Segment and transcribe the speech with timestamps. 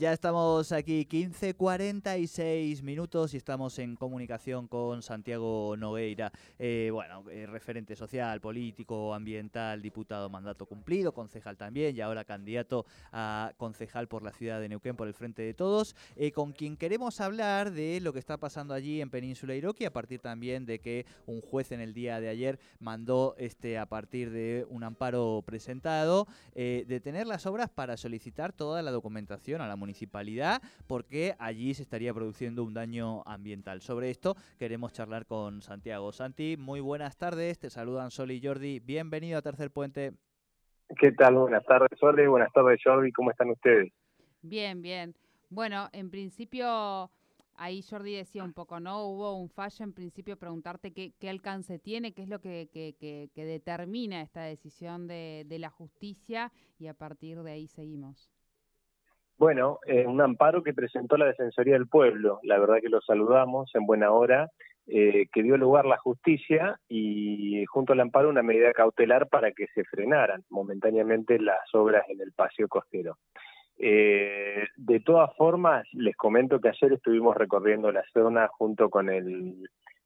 [0.00, 7.44] Ya estamos aquí 15.46 minutos y estamos en comunicación con Santiago Nogueira, eh, bueno, eh,
[7.44, 14.22] referente social, político, ambiental, diputado mandato cumplido, concejal también y ahora candidato a concejal por
[14.22, 18.00] la ciudad de Neuquén por el Frente de Todos, eh, con quien queremos hablar de
[18.00, 21.72] lo que está pasando allí en Península Iroqui a partir también de que un juez
[21.72, 27.44] en el día de ayer mandó este a partir de un amparo presentado detener las
[27.44, 32.62] obras para solicitar toda la documentación a la municipalidad municipalidad porque allí se estaría produciendo
[32.62, 33.80] un daño ambiental.
[33.80, 36.12] Sobre esto queremos charlar con Santiago.
[36.12, 40.12] Santi, muy buenas tardes, te saludan Sol y Jordi, bienvenido a Tercer Puente.
[40.96, 41.34] ¿Qué tal?
[41.34, 43.92] Buenas tardes Sol buenas tardes Jordi, ¿cómo están ustedes?
[44.42, 45.14] Bien, bien.
[45.48, 47.10] Bueno, en principio
[47.56, 49.06] ahí Jordi decía un poco, ¿no?
[49.06, 52.68] Hubo un fallo en principio, preguntarte qué, alcance tiene, qué es lo que,
[53.34, 58.30] determina esta decisión de, de, la justicia y a partir de ahí seguimos.
[59.40, 63.74] Bueno, eh, un amparo que presentó la Defensoría del Pueblo, la verdad que lo saludamos
[63.74, 64.50] en buena hora,
[64.86, 69.66] eh, que dio lugar la justicia y junto al amparo una medida cautelar para que
[69.68, 73.16] se frenaran momentáneamente las obras en el paseo costero.
[73.78, 79.54] Eh, de todas formas, les comento que ayer estuvimos recorriendo la zona junto con el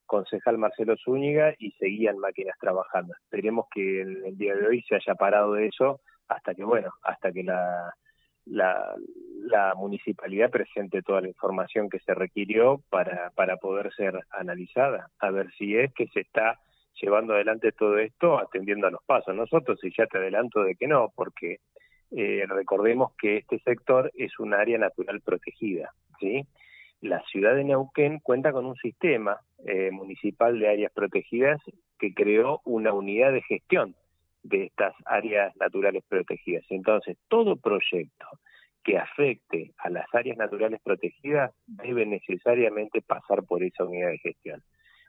[0.06, 3.14] concejal Marcelo Zúñiga y seguían máquinas trabajando.
[3.14, 6.92] Esperemos que el, el día de hoy se haya parado de eso hasta que, bueno,
[7.02, 7.92] hasta que la
[8.46, 8.94] la,
[9.76, 15.50] municipalidad presente toda la información que se requirió para, para poder ser analizada, a ver
[15.58, 16.58] si es que se está
[17.00, 19.34] llevando adelante todo esto atendiendo a los pasos.
[19.34, 21.58] Nosotros, y ya te adelanto de que no, porque
[22.10, 26.46] eh, recordemos que este sector es un área natural protegida, ¿sí?
[27.00, 31.60] La ciudad de Neuquén cuenta con un sistema eh, municipal de áreas protegidas
[31.98, 33.94] que creó una unidad de gestión
[34.44, 36.64] de estas áreas naturales protegidas.
[36.68, 38.26] Entonces, todo proyecto
[38.84, 44.62] que afecte a las áreas naturales protegidas debe necesariamente pasar por esa unidad de gestión.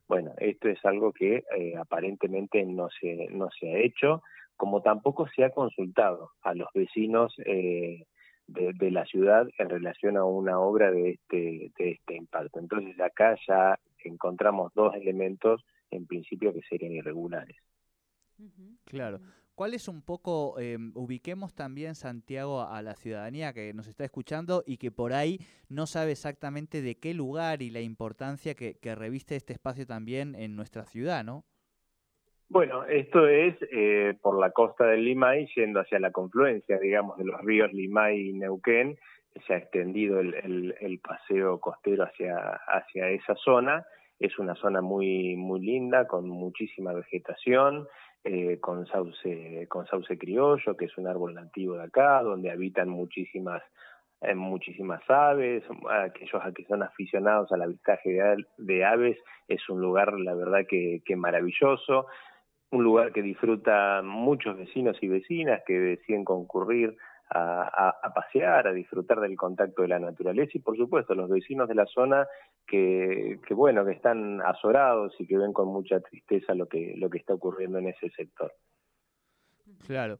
[0.07, 4.23] Bueno, esto es algo que eh, aparentemente no se, no se ha hecho,
[4.55, 8.05] como tampoco se ha consultado a los vecinos eh,
[8.47, 12.59] de, de, la ciudad en relación a una obra de este, de este impacto.
[12.59, 17.57] Entonces acá ya encontramos dos elementos en principio que serían irregulares.
[18.85, 19.19] Claro.
[19.55, 24.63] ¿Cuál es un poco, em, ubiquemos también Santiago a la ciudadanía que nos está escuchando
[24.65, 29.37] y que por ahí no sabe exactamente de qué lugar y la importancia que, reviste
[29.37, 31.45] este espacio también en nuestra ciudad, ¿no?
[32.49, 37.23] Bueno, esto es eh, por la costa del Limay, yendo hacia la confluencia, digamos, de
[37.23, 38.97] los ríos Limay y Neuquén,
[39.47, 43.85] se ha extendido el, el paseo costero hacia, hacia esa zona.
[44.19, 47.87] Es una zona muy, muy linda, con muchísima vegetación,
[48.23, 52.89] eh, con sauce con sauce criollo que es un árbol nativo de acá donde habitan
[52.89, 53.61] muchísimas
[54.21, 55.63] eh, muchísimas aves.
[55.89, 58.17] Aquellos que son aficionados al avistaje
[58.57, 59.17] de, aves
[59.47, 62.07] es un lugar la verdad que, que maravilloso.
[62.71, 66.97] Un lugar que disfruta muchos vecinos y vecinas que deciden concurrir
[67.29, 71.75] a, pasear, a disfrutar del contacto de la naturaleza y por supuesto los vecinos de
[71.75, 72.27] la zona
[72.67, 77.09] que, que bueno, que están azorados y que ven con mucha tristeza lo que, lo
[77.09, 78.53] que está ocurriendo en ese sector.
[79.85, 80.19] Claro.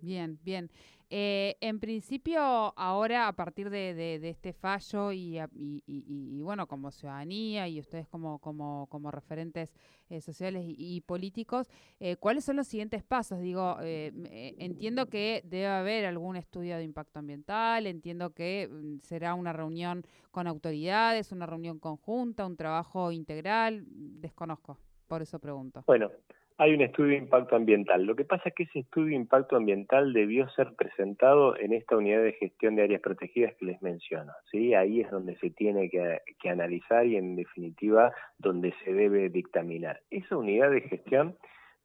[0.00, 0.70] Bien, bien.
[1.08, 7.78] Eh, en principio, ahora a partir de, este fallo y, y, bueno, como ciudadanía y
[7.78, 9.72] ustedes como, como, como referentes
[10.08, 11.68] eh, sociales y, políticos,
[12.00, 13.40] eh, ¿cuáles son los siguientes pasos?
[13.40, 19.52] Digo, entiendo que debe haber algún estudio de impacto ambiental, entiendo que mm, será una
[19.52, 25.84] reunión con autoridades, una reunión conjunta, un trabajo integral, desconozco, por eso pregunto.
[25.86, 26.10] Bueno,
[26.58, 28.04] hay un estudio de impacto ambiental.
[28.04, 31.96] Lo que pasa es que ese estudio de impacto ambiental debió ser presentado en esta
[31.96, 34.32] unidad de gestión de áreas protegidas que les menciono.
[34.50, 34.72] ¿sí?
[34.74, 40.00] Ahí es donde se tiene que, analizar y en definitiva donde se debe dictaminar.
[40.10, 41.36] Esa unidad de gestión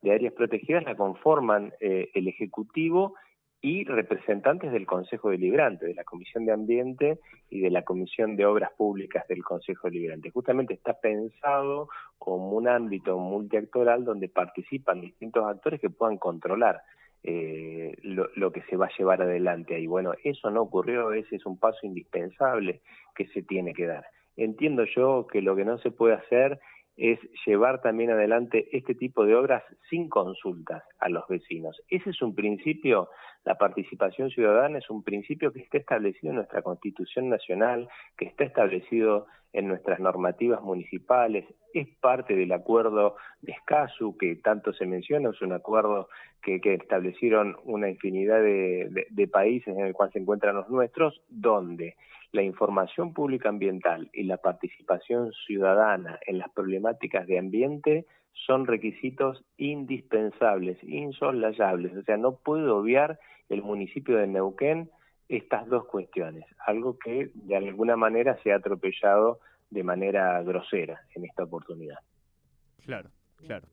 [0.02, 3.16] de áreas protegidas la conforman eh, el Ejecutivo
[3.62, 7.20] y representantes del Consejo Deliberante, de la Comisión de Ambiente
[7.50, 10.32] y de la Comisión de Obras Públicas del Consejo Deliberante.
[10.32, 11.88] Justamente está pensado
[12.18, 16.82] como un ámbito multiactoral donde participan distintos actores que puedan controlar
[17.24, 19.86] eh, lo, que se va a llevar adelante ahí.
[19.86, 22.82] Bueno, eso no ocurrió, ese es un paso indispensable
[23.14, 24.06] que se tiene que dar.
[24.38, 26.60] Entiendo yo que lo que no se puede hacer
[26.98, 31.82] es llevar también adelante este tipo de obras sin consultas a los vecinos.
[31.90, 33.10] Ese es un principio,
[33.44, 38.44] la participación ciudadana es un principio que está establecido en nuestra Constitución Nacional, que está
[38.44, 45.30] establecido en nuestras normativas municipales, es parte del acuerdo de Escasu, que tanto se menciona,
[45.30, 46.10] es un acuerdo
[46.42, 51.96] que, establecieron una infinidad de, de países en el cual se encuentran los nuestros, donde
[52.32, 58.06] la información pública ambiental y la participación ciudadana en las problemáticas de ambiente
[58.46, 61.96] son requisitos indispensables, insoslayables.
[61.98, 63.20] O sea, no puede obviar
[63.50, 64.90] el municipio de Neuquén
[65.32, 69.40] estas dos cuestiones, algo que de alguna manera se ha atropellado
[69.70, 72.00] de manera grosera en esta oportunidad.
[72.84, 73.68] Claro, claro.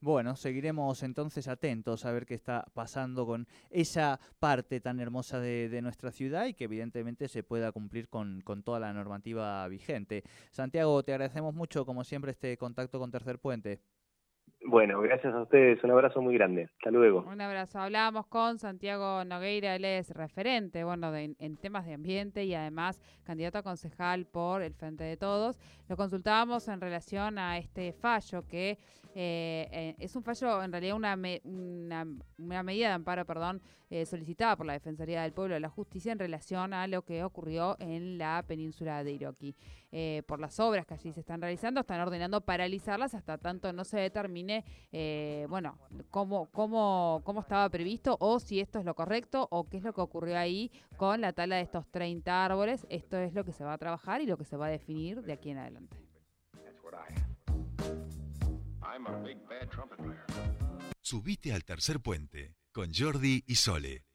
[0.00, 5.80] Bueno, seguiremos entonces atentos a ver qué está pasando con esa parte tan hermosa de,
[5.82, 10.22] nuestra ciudad y que evidentemente se pueda cumplir con, con, toda la normativa vigente.
[10.52, 13.80] Santiago, te agradecemos mucho, como siempre, este contacto con Tercer Puente.
[14.66, 15.82] Bueno, gracias a ustedes.
[15.84, 16.68] Un abrazo muy grande.
[16.78, 17.24] Hasta luego.
[17.30, 17.78] Un abrazo.
[17.78, 23.58] Hablábamos con Santiago Nogueira, él es referente, bueno, en temas de ambiente y además candidato
[23.58, 25.58] a concejal por el Frente de Todos.
[25.88, 28.78] Lo consultábamos en relación a este fallo que
[29.20, 33.60] eh, eh, es un fallo, en realidad una, una, medida de amparo, perdón,
[33.90, 37.24] eh, solicitada por la Defensoría del Pueblo de la Justicia en relación a lo que
[37.24, 39.56] ocurrió en la península de Iroqui.
[40.26, 43.98] por las obras que allí se están realizando, están ordenando paralizarlas hasta tanto no se
[43.98, 44.47] determine,
[45.48, 45.78] bueno,
[46.10, 49.92] cómo, cómo, cómo estaba previsto o si esto es lo correcto o qué es lo
[49.92, 52.86] que ocurrió ahí con la tala de estos 30 árboles.
[52.90, 55.22] Esto es lo que se va a trabajar y lo que se va a definir
[55.22, 55.96] de aquí en adelante.
[61.00, 64.07] Subite al tercer puente con Jordi y Sole.